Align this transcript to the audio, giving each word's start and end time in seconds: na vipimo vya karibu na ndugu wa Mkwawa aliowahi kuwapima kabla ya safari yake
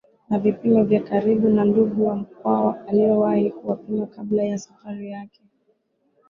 na 0.29 0.39
vipimo 0.39 0.83
vya 0.83 1.01
karibu 1.03 1.49
na 1.49 1.65
ndugu 1.65 2.05
wa 2.07 2.15
Mkwawa 2.15 2.87
aliowahi 2.87 3.51
kuwapima 3.51 4.05
kabla 4.07 4.43
ya 4.43 4.57
safari 4.57 5.09
yake 5.09 5.41